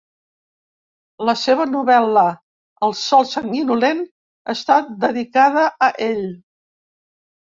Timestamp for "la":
1.29-1.35